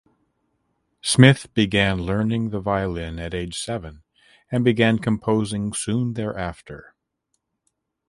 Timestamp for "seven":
3.55-4.01